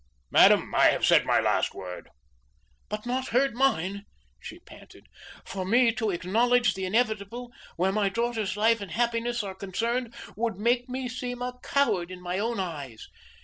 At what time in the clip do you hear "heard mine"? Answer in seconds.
3.27-4.05